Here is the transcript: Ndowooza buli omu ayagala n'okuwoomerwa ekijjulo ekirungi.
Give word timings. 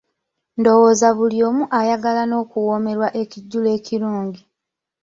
Ndowooza 0.59 1.07
buli 1.17 1.37
omu 1.47 1.63
ayagala 1.79 2.21
n'okuwoomerwa 2.27 3.07
ekijjulo 3.21 3.67
ekirungi. 3.77 4.41